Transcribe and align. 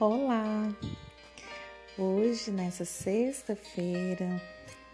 Olá! 0.00 0.72
Hoje, 1.98 2.52
nessa 2.52 2.84
sexta-feira 2.84 4.40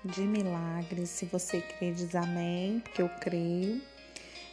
de 0.03 0.23
milagres, 0.23 1.11
se 1.11 1.27
você 1.27 1.61
crê, 1.61 1.93
diz 1.93 2.15
amém, 2.15 2.81
porque 2.81 3.03
eu 3.03 3.11
creio, 3.21 3.83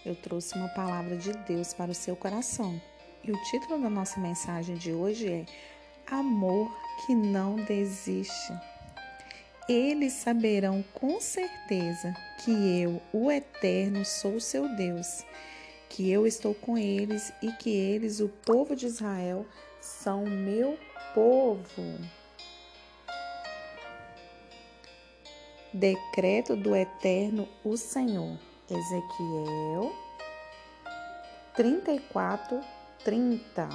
eu 0.05 0.13
trouxe 0.13 0.53
uma 0.55 0.67
palavra 0.67 1.15
de 1.15 1.31
Deus 1.47 1.73
para 1.73 1.91
o 1.91 1.95
seu 1.95 2.17
coração. 2.17 2.81
E 3.23 3.31
o 3.31 3.43
título 3.43 3.81
da 3.81 3.89
nossa 3.89 4.19
mensagem 4.19 4.75
de 4.75 4.91
hoje 4.91 5.31
é 5.31 5.45
Amor 6.13 6.69
que 7.05 7.15
não 7.15 7.55
desiste. 7.55 8.51
Eles 9.69 10.11
saberão 10.11 10.83
com 10.93 11.21
certeza 11.21 12.13
que 12.43 12.51
eu, 12.81 13.01
o 13.13 13.31
Eterno, 13.31 14.03
sou 14.03 14.37
seu 14.37 14.67
Deus, 14.75 15.23
que 15.87 16.11
eu 16.11 16.27
estou 16.27 16.53
com 16.53 16.77
eles 16.77 17.31
e 17.41 17.53
que 17.53 17.69
eles, 17.69 18.19
o 18.19 18.27
povo 18.27 18.75
de 18.75 18.85
Israel, 18.85 19.45
são 19.81 20.23
meu 20.25 20.77
povo. 21.13 21.99
Decreto 25.73 26.55
do 26.55 26.75
Eterno, 26.75 27.49
o 27.63 27.75
Senhor. 27.75 28.37
Ezequiel 28.69 29.91
34, 31.55 32.61
30. 33.03 33.69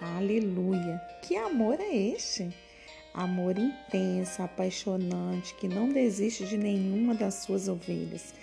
Aleluia! 0.00 0.98
Que 1.22 1.36
amor 1.36 1.78
é 1.80 1.94
este? 1.94 2.48
Amor 3.12 3.58
intenso, 3.58 4.42
apaixonante, 4.42 5.54
que 5.54 5.68
não 5.68 5.88
desiste 5.88 6.46
de 6.46 6.56
nenhuma 6.56 7.14
das 7.14 7.34
suas 7.34 7.68
ovelhas. 7.68 8.34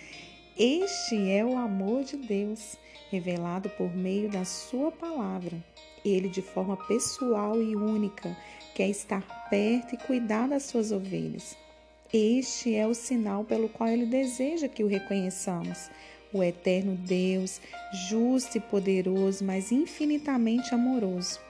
Este 0.58 1.30
é 1.30 1.42
o 1.42 1.56
amor 1.56 2.04
de 2.04 2.14
Deus, 2.14 2.76
revelado 3.10 3.70
por 3.70 3.90
meio 3.96 4.28
da 4.28 4.44
Sua 4.44 4.92
palavra. 4.92 5.56
Ele, 6.04 6.28
de 6.28 6.42
forma 6.42 6.76
pessoal 6.76 7.62
e 7.62 7.74
única, 7.74 8.36
quer 8.74 8.90
estar 8.90 9.48
perto 9.48 9.94
e 9.94 9.98
cuidar 9.98 10.48
das 10.48 10.64
suas 10.64 10.92
ovelhas. 10.92 11.56
Este 12.12 12.74
é 12.74 12.86
o 12.86 12.92
sinal 12.92 13.44
pelo 13.44 13.66
qual 13.70 13.88
ele 13.88 14.04
deseja 14.04 14.68
que 14.68 14.84
o 14.84 14.88
reconheçamos. 14.88 15.88
O 16.30 16.42
eterno 16.42 16.96
Deus, 16.96 17.58
justo 18.08 18.58
e 18.58 18.60
poderoso, 18.60 19.42
mas 19.42 19.72
infinitamente 19.72 20.74
amoroso. 20.74 21.40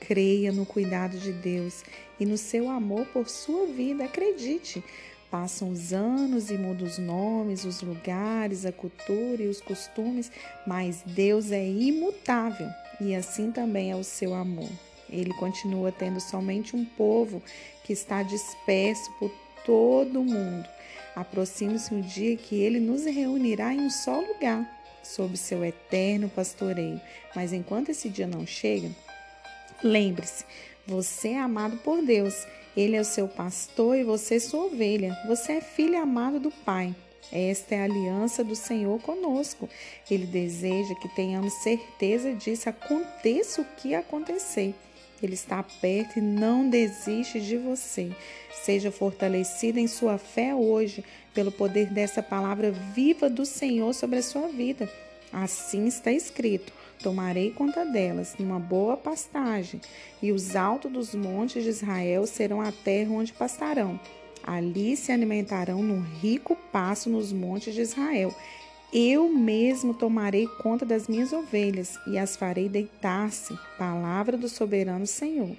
Creia 0.00 0.50
no 0.50 0.66
cuidado 0.66 1.16
de 1.18 1.32
Deus 1.32 1.84
e 2.18 2.26
no 2.26 2.36
seu 2.36 2.68
amor 2.68 3.06
por 3.06 3.28
sua 3.28 3.66
vida. 3.66 4.04
Acredite. 4.04 4.82
Passam 5.34 5.70
os 5.70 5.92
anos 5.92 6.48
e 6.48 6.56
mudam 6.56 6.86
os 6.86 6.96
nomes, 6.96 7.64
os 7.64 7.82
lugares, 7.82 8.64
a 8.64 8.70
cultura 8.70 9.42
e 9.42 9.48
os 9.48 9.60
costumes, 9.60 10.30
mas 10.64 11.02
Deus 11.04 11.50
é 11.50 11.66
imutável 11.66 12.68
e 13.00 13.16
assim 13.16 13.50
também 13.50 13.90
é 13.90 13.96
o 13.96 14.04
seu 14.04 14.32
amor. 14.32 14.70
Ele 15.10 15.34
continua 15.34 15.90
tendo 15.90 16.20
somente 16.20 16.76
um 16.76 16.84
povo 16.84 17.42
que 17.82 17.92
está 17.92 18.22
disperso 18.22 19.10
por 19.18 19.28
todo 19.66 20.20
o 20.20 20.24
mundo. 20.24 20.68
Aproxime-se 21.16 21.92
o 21.92 22.00
dia 22.00 22.36
que 22.36 22.54
ele 22.54 22.78
nos 22.78 23.04
reunirá 23.04 23.74
em 23.74 23.80
um 23.80 23.90
só 23.90 24.20
lugar, 24.20 24.64
sob 25.02 25.36
seu 25.36 25.64
eterno 25.64 26.28
pastoreio. 26.28 27.00
Mas 27.34 27.52
enquanto 27.52 27.88
esse 27.88 28.08
dia 28.08 28.28
não 28.28 28.46
chega, 28.46 28.88
Lembre-se, 29.82 30.46
você 30.86 31.30
é 31.30 31.40
amado 31.40 31.76
por 31.78 32.02
Deus. 32.02 32.46
Ele 32.76 32.96
é 32.96 33.00
o 33.00 33.04
seu 33.04 33.28
pastor 33.28 33.96
e 33.96 34.04
você 34.04 34.36
é 34.36 34.40
sua 34.40 34.64
ovelha. 34.64 35.16
Você 35.26 35.52
é 35.52 35.60
filho 35.60 36.00
amado 36.00 36.40
do 36.40 36.50
Pai. 36.50 36.94
Esta 37.32 37.74
é 37.74 37.80
a 37.80 37.84
aliança 37.84 38.44
do 38.44 38.54
Senhor 38.54 39.00
conosco. 39.00 39.68
Ele 40.10 40.26
deseja 40.26 40.94
que 40.94 41.08
tenhamos 41.14 41.52
certeza 41.54 42.32
disso, 42.32 42.68
aconteça 42.68 43.62
o 43.62 43.66
que 43.76 43.94
acontecer. 43.94 44.74
Ele 45.22 45.34
está 45.34 45.62
perto 45.62 46.18
e 46.18 46.22
não 46.22 46.68
desiste 46.68 47.40
de 47.40 47.56
você. 47.56 48.10
Seja 48.52 48.90
fortalecida 48.90 49.80
em 49.80 49.86
sua 49.86 50.18
fé 50.18 50.54
hoje, 50.54 51.04
pelo 51.32 51.50
poder 51.50 51.86
dessa 51.86 52.22
palavra 52.22 52.70
viva 52.70 53.30
do 53.30 53.46
Senhor 53.46 53.94
sobre 53.94 54.18
a 54.18 54.22
sua 54.22 54.48
vida. 54.48 54.88
Assim 55.34 55.88
está 55.88 56.12
escrito: 56.12 56.72
Tomarei 57.02 57.50
conta 57.50 57.84
delas 57.84 58.36
numa 58.38 58.60
boa 58.60 58.96
pastagem, 58.96 59.80
e 60.22 60.30
os 60.30 60.54
altos 60.54 60.92
dos 60.92 61.12
montes 61.12 61.64
de 61.64 61.70
Israel 61.70 62.24
serão 62.24 62.60
a 62.60 62.70
terra 62.70 63.10
onde 63.10 63.32
pastarão. 63.32 63.98
Ali 64.44 64.96
se 64.96 65.10
alimentarão 65.10 65.82
num 65.82 66.00
rico 66.00 66.56
passo 66.70 67.10
nos 67.10 67.32
montes 67.32 67.74
de 67.74 67.80
Israel. 67.80 68.32
Eu 68.92 69.28
mesmo 69.28 69.92
tomarei 69.92 70.46
conta 70.46 70.86
das 70.86 71.08
minhas 71.08 71.32
ovelhas 71.32 71.98
e 72.06 72.16
as 72.16 72.36
farei 72.36 72.68
deitar-se. 72.68 73.58
Palavra 73.76 74.36
do 74.36 74.48
soberano 74.48 75.06
Senhor. 75.06 75.56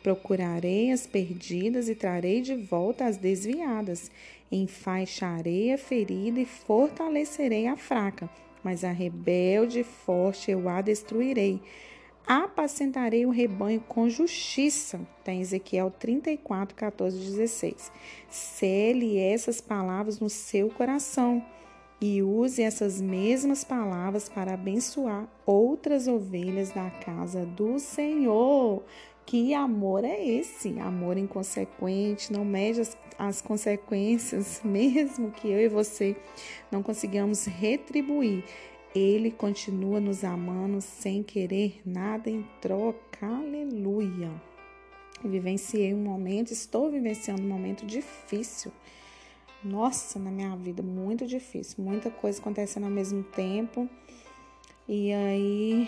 Procurarei 0.00 0.92
as 0.92 1.08
perdidas 1.08 1.88
e 1.88 1.94
trarei 1.96 2.40
de 2.40 2.54
volta 2.54 3.06
as 3.06 3.16
desviadas. 3.16 4.12
Enfaixarei 4.52 5.72
a 5.72 5.78
ferida 5.78 6.38
e 6.38 6.44
fortalecerei 6.44 7.66
a 7.66 7.76
fraca 7.76 8.30
mas 8.62 8.84
a 8.84 8.90
rebelde 8.90 9.82
forte 9.82 10.50
eu 10.50 10.68
a 10.68 10.80
destruirei. 10.80 11.62
Apacentarei 12.26 13.24
o 13.24 13.30
rebanho 13.30 13.80
com 13.80 14.10
justiça. 14.10 15.00
Está 15.18 15.32
em 15.32 15.40
Ezequiel 15.40 15.90
34, 15.90 16.76
14, 16.76 17.18
16. 17.18 17.90
Cele 18.28 19.18
essas 19.18 19.60
palavras 19.62 20.20
no 20.20 20.28
seu 20.28 20.68
coração 20.68 21.42
e 22.00 22.22
use 22.22 22.62
essas 22.62 23.00
mesmas 23.00 23.64
palavras 23.64 24.28
para 24.28 24.54
abençoar 24.54 25.26
outras 25.44 26.06
ovelhas 26.06 26.70
da 26.70 26.90
casa 26.90 27.44
do 27.44 27.78
Senhor. 27.78 28.82
Que 29.28 29.52
amor 29.52 30.04
é 30.04 30.26
esse? 30.26 30.80
Amor 30.80 31.18
inconsequente, 31.18 32.32
não 32.32 32.46
mede 32.46 32.80
as, 32.80 32.96
as, 33.18 33.42
consequências, 33.42 34.58
mesmo 34.64 35.30
que 35.30 35.50
eu 35.50 35.60
e 35.60 35.68
você 35.68 36.16
não 36.72 36.82
consigamos 36.82 37.44
retribuir. 37.44 38.42
Ele 38.94 39.30
continua 39.30 40.00
nos 40.00 40.24
amando 40.24 40.80
sem 40.80 41.22
querer 41.22 41.82
nada 41.84 42.30
em 42.30 42.42
troca. 42.58 43.26
Aleluia. 43.26 44.30
Vivenciei 45.22 45.92
um 45.92 46.02
momento, 46.02 46.50
estou 46.50 46.90
vivenciando 46.90 47.42
um 47.42 47.48
momento 47.48 47.84
difícil. 47.84 48.72
Nossa, 49.62 50.18
na 50.18 50.30
minha 50.30 50.56
vida, 50.56 50.82
muito 50.82 51.26
difícil. 51.26 51.84
Muita 51.84 52.10
coisa 52.10 52.40
acontecendo 52.40 52.84
ao 52.84 52.90
mesmo 52.90 53.22
tempo. 53.22 53.86
E 54.88 55.12
aí 55.12 55.86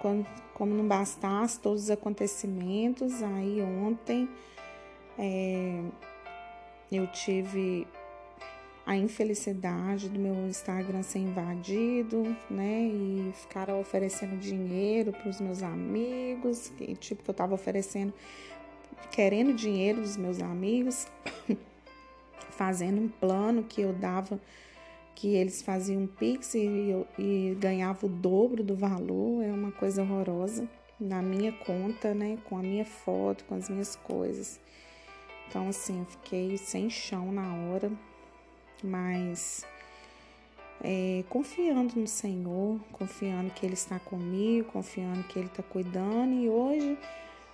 como 0.00 0.74
não 0.74 0.86
bastasse 0.86 1.60
todos 1.60 1.84
os 1.84 1.90
acontecimentos, 1.90 3.22
aí 3.22 3.60
ontem 3.62 4.28
é, 5.18 5.82
eu 6.90 7.06
tive 7.08 7.86
a 8.86 8.96
infelicidade 8.96 10.08
do 10.08 10.18
meu 10.18 10.46
Instagram 10.46 11.02
ser 11.02 11.18
invadido, 11.18 12.36
né? 12.48 12.82
E 12.82 13.32
ficaram 13.34 13.80
oferecendo 13.80 14.38
dinheiro 14.38 15.10
para 15.10 15.28
os 15.28 15.40
meus 15.40 15.60
amigos, 15.60 16.68
que, 16.76 16.94
tipo 16.94 17.24
que 17.24 17.30
eu 17.30 17.32
estava 17.32 17.52
oferecendo, 17.52 18.14
querendo 19.10 19.52
dinheiro 19.52 20.00
dos 20.00 20.16
meus 20.16 20.40
amigos, 20.40 21.08
fazendo 22.50 23.02
um 23.02 23.08
plano 23.08 23.64
que 23.64 23.82
eu 23.82 23.92
dava 23.92 24.40
que 25.16 25.34
eles 25.34 25.62
faziam 25.62 26.02
um 26.02 26.06
pix 26.06 26.54
e, 26.54 26.94
e 27.18 27.56
ganhava 27.58 28.04
o 28.06 28.08
dobro 28.08 28.62
do 28.62 28.76
valor, 28.76 29.42
é 29.42 29.50
uma 29.50 29.72
coisa 29.72 30.02
horrorosa 30.02 30.68
na 31.00 31.22
minha 31.22 31.52
conta, 31.52 32.14
né, 32.14 32.38
com 32.44 32.58
a 32.58 32.62
minha 32.62 32.84
foto, 32.84 33.44
com 33.46 33.54
as 33.54 33.68
minhas 33.68 33.96
coisas. 33.96 34.60
Então 35.48 35.68
assim, 35.68 36.00
eu 36.00 36.04
fiquei 36.04 36.56
sem 36.58 36.90
chão 36.90 37.32
na 37.32 37.54
hora, 37.54 37.90
mas 38.84 39.64
é, 40.84 41.24
confiando 41.30 41.98
no 41.98 42.06
Senhor, 42.06 42.78
confiando 42.92 43.50
que 43.50 43.64
Ele 43.64 43.74
está 43.74 43.98
comigo, 43.98 44.70
confiando 44.70 45.22
que 45.24 45.38
Ele 45.38 45.48
está 45.48 45.62
cuidando 45.62 46.34
e 46.34 46.48
hoje, 46.48 46.98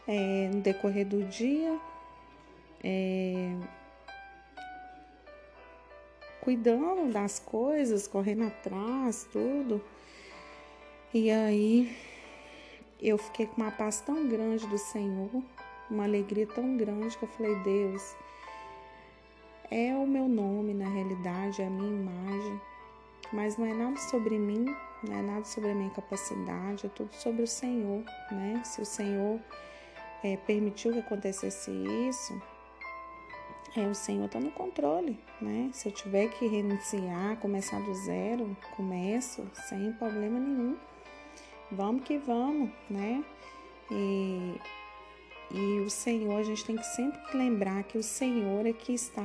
é, 0.09 0.51
no 0.53 0.61
decorrer 0.61 1.07
do 1.07 1.23
dia, 1.25 1.79
é, 2.83 3.55
cuidando 6.43 7.13
das 7.13 7.39
coisas, 7.39 8.09
correndo 8.09 8.45
atrás, 8.45 9.27
tudo. 9.33 9.81
E 11.15 11.31
aí 11.31 11.97
eu 13.01 13.17
fiquei 13.17 13.47
com 13.47 13.63
uma 13.63 13.71
paz 13.71 14.01
tão 14.01 14.29
grande 14.29 14.67
do 14.67 14.77
Senhor, 14.77 15.31
uma 15.89 16.05
alegria 16.05 16.47
tão 16.47 16.77
grande 16.77 17.17
que 17.17 17.23
eu 17.23 17.29
falei, 17.29 17.55
Deus, 17.63 18.17
é 19.71 19.95
o 19.95 20.07
meu 20.07 20.29
nome 20.29 20.75
na 20.75 20.89
realidade, 20.89 21.63
é 21.63 21.67
a 21.67 21.71
minha 21.71 22.01
imagem, 22.01 22.61
mas 23.33 23.57
não 23.57 23.67
é 23.67 23.73
nada 23.73 23.97
sobre 23.99 24.37
mim, 24.37 24.67
não 25.03 25.17
é 25.17 25.23
nada 25.23 25.45
sobre 25.45 25.71
a 25.71 25.75
minha 25.75 25.91
capacidade, 25.91 26.87
é 26.87 26.89
tudo 26.89 27.15
sobre 27.15 27.43
o 27.43 27.47
Senhor, 27.47 28.03
né? 28.31 28.63
Se 28.65 28.81
o 28.81 28.87
Senhor 28.87 29.41
é, 30.25 30.37
permitiu 30.39 30.93
que 30.93 30.99
acontecesse 30.99 31.71
isso, 32.09 32.41
é, 33.75 33.87
o 33.87 33.95
Senhor 33.95 34.27
está 34.27 34.39
no 34.39 34.51
controle, 34.51 35.19
né? 35.41 35.71
Se 35.73 35.89
eu 35.89 35.93
tiver 35.93 36.29
que 36.29 36.47
reiniciar, 36.47 37.39
começar 37.39 37.81
do 37.81 37.95
zero, 37.95 38.55
começo 38.77 39.49
sem 39.67 39.93
problema 39.93 40.39
nenhum. 40.39 40.77
vamos 41.71 42.05
que 42.05 42.19
vamos, 42.19 42.71
né? 42.91 43.25
E, 43.91 44.61
e 45.51 45.81
o 45.81 45.89
Senhor, 45.89 46.39
a 46.39 46.43
gente 46.43 46.65
tem 46.67 46.77
que 46.77 46.85
sempre 46.85 47.21
lembrar 47.33 47.83
que 47.85 47.97
o 47.97 48.03
Senhor 48.03 48.67
é 48.67 48.75
que 48.75 48.93
está 48.93 49.25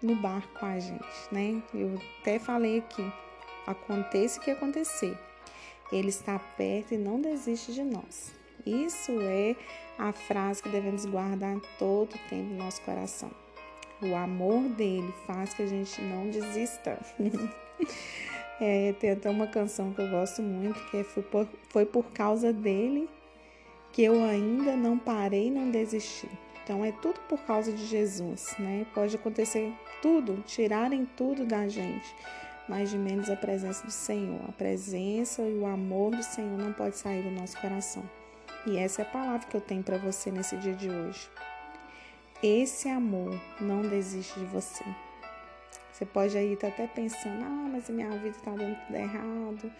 no 0.00 0.16
barco 0.16 0.58
com 0.58 0.64
a 0.64 0.78
gente, 0.78 1.04
né? 1.30 1.62
Eu 1.74 2.00
até 2.20 2.38
falei 2.38 2.78
aqui, 2.78 3.12
aconteça 3.66 4.40
o 4.40 4.42
que 4.42 4.50
acontecer, 4.50 5.18
Ele 5.92 6.08
está 6.08 6.38
perto 6.38 6.94
e 6.94 6.96
não 6.96 7.20
desiste 7.20 7.74
de 7.74 7.84
nós. 7.84 8.32
Isso 8.64 9.12
é 9.20 9.54
a 9.98 10.10
frase 10.10 10.62
que 10.62 10.70
devemos 10.70 11.04
guardar 11.04 11.60
todo 11.78 12.14
o 12.14 12.28
tempo 12.30 12.50
no 12.50 12.64
nosso 12.64 12.80
coração. 12.82 13.30
O 14.00 14.14
amor 14.14 14.62
dele 14.70 15.12
faz 15.26 15.54
que 15.54 15.62
a 15.62 15.66
gente 15.66 16.00
não 16.02 16.30
desista. 16.30 16.98
é, 18.60 18.92
tem 18.92 19.10
até 19.10 19.28
uma 19.28 19.46
canção 19.46 19.92
que 19.92 20.00
eu 20.00 20.08
gosto 20.08 20.40
muito, 20.42 20.78
que 20.90 20.98
é 20.98 21.04
foi 21.04 21.22
por, 21.22 21.48
foi 21.68 21.86
por 21.86 22.04
causa 22.12 22.52
dele 22.52 23.08
que 23.92 24.02
eu 24.02 24.22
ainda 24.22 24.76
não 24.76 24.98
parei, 24.98 25.50
não 25.50 25.70
desisti. 25.70 26.28
Então 26.62 26.84
é 26.84 26.92
tudo 26.92 27.18
por 27.28 27.40
causa 27.40 27.72
de 27.72 27.86
Jesus, 27.86 28.54
né? 28.58 28.86
Pode 28.94 29.16
acontecer 29.16 29.72
tudo, 30.02 30.42
tirarem 30.46 31.08
tudo 31.16 31.44
da 31.44 31.66
gente, 31.66 32.14
mas 32.68 32.90
de 32.90 32.98
menos 32.98 33.30
a 33.30 33.36
presença 33.36 33.84
do 33.84 33.90
Senhor. 33.90 34.40
A 34.48 34.52
presença 34.52 35.42
e 35.42 35.58
o 35.58 35.66
amor 35.66 36.14
do 36.14 36.22
Senhor 36.22 36.58
não 36.58 36.72
pode 36.72 36.96
sair 36.96 37.22
do 37.22 37.30
nosso 37.30 37.58
coração. 37.60 38.08
E 38.66 38.76
essa 38.76 39.02
é 39.02 39.04
a 39.04 39.08
palavra 39.08 39.46
que 39.48 39.56
eu 39.56 39.60
tenho 39.60 39.82
para 39.82 39.96
você 39.96 40.30
nesse 40.30 40.56
dia 40.58 40.74
de 40.74 40.90
hoje. 40.90 41.28
Esse 42.42 42.88
amor 42.88 43.36
não 43.60 43.82
desiste 43.82 44.38
de 44.38 44.46
você. 44.46 44.84
Você 45.92 46.06
pode 46.06 46.38
aí 46.38 46.52
estar 46.52 46.68
até 46.68 46.86
pensando, 46.86 47.42
ah, 47.42 47.68
mas 47.72 47.90
minha 47.90 48.10
vida 48.10 48.28
está 48.28 48.52
dando 48.52 48.76
tudo 48.86 48.96
errado, 48.96 49.72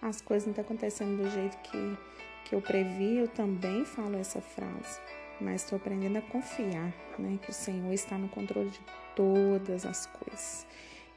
as 0.00 0.20
coisas 0.20 0.46
não 0.46 0.52
estão 0.52 0.64
acontecendo 0.64 1.20
do 1.20 1.28
jeito 1.28 1.56
que, 1.58 1.98
que 2.44 2.54
eu 2.54 2.60
previ. 2.60 3.18
Eu 3.18 3.26
também 3.26 3.84
falo 3.84 4.16
essa 4.16 4.40
frase, 4.40 5.00
mas 5.40 5.62
estou 5.62 5.76
aprendendo 5.76 6.18
a 6.18 6.22
confiar, 6.22 6.94
né? 7.18 7.36
Que 7.42 7.50
o 7.50 7.52
Senhor 7.52 7.92
está 7.92 8.16
no 8.16 8.28
controle 8.28 8.70
de 8.70 8.80
todas 9.16 9.84
as 9.84 10.06
coisas 10.06 10.64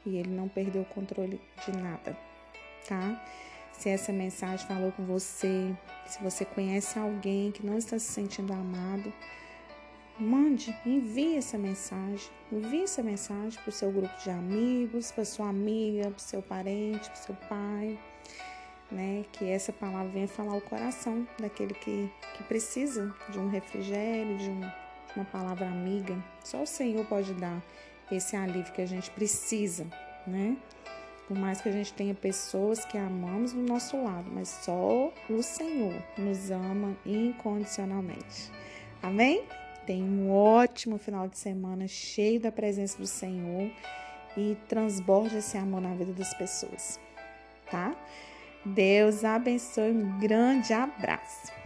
e 0.04 0.16
Ele 0.16 0.30
não 0.30 0.48
perdeu 0.48 0.82
o 0.82 0.86
controle 0.86 1.40
de 1.64 1.76
nada, 1.76 2.18
tá? 2.88 3.24
Se 3.72 3.88
essa 3.88 4.12
mensagem 4.12 4.66
falou 4.66 4.90
com 4.90 5.04
você, 5.04 5.72
se 6.06 6.20
você 6.20 6.44
conhece 6.44 6.98
alguém 6.98 7.52
que 7.52 7.64
não 7.64 7.78
está 7.78 7.96
se 8.00 8.12
sentindo 8.12 8.52
amado, 8.52 9.12
mande, 10.18 10.76
envie 10.84 11.36
essa 11.36 11.58
mensagem. 11.58 12.30
Envie 12.50 12.82
essa 12.82 13.02
mensagem 13.02 13.58
para 13.60 13.68
o 13.68 13.72
seu 13.72 13.90
grupo 13.90 14.16
de 14.22 14.30
amigos, 14.30 15.12
para 15.12 15.24
sua 15.24 15.48
amiga, 15.48 16.10
para 16.10 16.18
seu 16.18 16.42
parente, 16.42 17.08
para 17.08 17.16
seu 17.16 17.34
pai. 17.48 17.98
Né, 18.90 19.26
que 19.32 19.44
essa 19.44 19.70
palavra 19.70 20.08
venha 20.08 20.26
falar 20.26 20.56
o 20.56 20.62
coração 20.62 21.28
daquele 21.38 21.74
que, 21.74 22.10
que 22.34 22.42
precisa 22.44 23.14
de 23.28 23.38
um 23.38 23.50
refrigério, 23.50 24.38
de, 24.38 24.48
um, 24.48 24.60
de 24.60 25.14
uma 25.14 25.26
palavra 25.26 25.66
amiga. 25.66 26.16
Só 26.42 26.62
o 26.62 26.66
Senhor 26.66 27.04
pode 27.04 27.34
dar 27.34 27.62
esse 28.10 28.34
alívio 28.34 28.72
que 28.72 28.80
a 28.80 28.86
gente 28.86 29.10
precisa, 29.10 29.86
né? 30.26 30.56
Por 31.26 31.36
mais 31.36 31.60
que 31.60 31.68
a 31.68 31.72
gente 31.72 31.92
tenha 31.92 32.14
pessoas 32.14 32.86
que 32.86 32.96
amamos 32.96 33.52
do 33.52 33.60
nosso 33.60 34.02
lado, 34.02 34.30
mas 34.32 34.48
só 34.48 35.12
o 35.28 35.42
Senhor 35.42 36.02
nos 36.16 36.50
ama 36.50 36.96
incondicionalmente. 37.04 38.50
Amém? 39.02 39.44
Tenha 39.88 40.04
um 40.04 40.30
ótimo 40.30 40.98
final 40.98 41.26
de 41.26 41.38
semana 41.38 41.88
cheio 41.88 42.38
da 42.38 42.52
presença 42.52 42.98
do 42.98 43.06
Senhor 43.06 43.72
e 44.36 44.54
transborde 44.68 45.38
esse 45.38 45.56
amor 45.56 45.80
na 45.80 45.94
vida 45.94 46.12
das 46.12 46.34
pessoas, 46.34 47.00
tá? 47.70 47.96
Deus 48.66 49.24
abençoe, 49.24 49.90
um 49.90 50.18
grande 50.18 50.74
abraço. 50.74 51.57